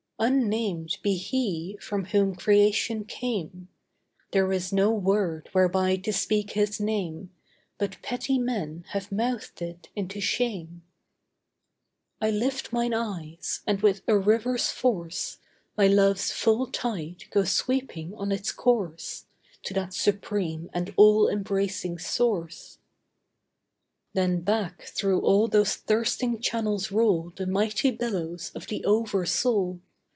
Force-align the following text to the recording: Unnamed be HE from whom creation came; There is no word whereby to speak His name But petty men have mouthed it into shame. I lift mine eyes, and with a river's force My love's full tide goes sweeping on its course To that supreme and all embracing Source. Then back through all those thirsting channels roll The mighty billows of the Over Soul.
Unnamed 0.23 0.99
be 1.01 1.17
HE 1.17 1.77
from 1.81 2.05
whom 2.05 2.35
creation 2.35 3.03
came; 3.05 3.69
There 4.33 4.51
is 4.51 4.71
no 4.71 4.91
word 4.91 5.49
whereby 5.51 5.95
to 5.95 6.13
speak 6.13 6.51
His 6.51 6.79
name 6.79 7.31
But 7.79 7.99
petty 8.03 8.37
men 8.37 8.85
have 8.89 9.11
mouthed 9.11 9.63
it 9.63 9.89
into 9.95 10.21
shame. 10.21 10.83
I 12.21 12.29
lift 12.29 12.71
mine 12.71 12.93
eyes, 12.93 13.61
and 13.65 13.81
with 13.81 14.03
a 14.07 14.15
river's 14.15 14.69
force 14.69 15.39
My 15.75 15.87
love's 15.87 16.31
full 16.31 16.67
tide 16.67 17.23
goes 17.31 17.51
sweeping 17.51 18.13
on 18.13 18.31
its 18.31 18.51
course 18.51 19.25
To 19.63 19.73
that 19.73 19.91
supreme 19.91 20.69
and 20.71 20.93
all 20.97 21.29
embracing 21.29 21.97
Source. 21.97 22.77
Then 24.13 24.41
back 24.41 24.83
through 24.83 25.21
all 25.21 25.47
those 25.47 25.75
thirsting 25.77 26.39
channels 26.39 26.91
roll 26.91 27.33
The 27.35 27.47
mighty 27.47 27.89
billows 27.89 28.51
of 28.53 28.67
the 28.67 28.85
Over 28.85 29.25
Soul. 29.25 29.81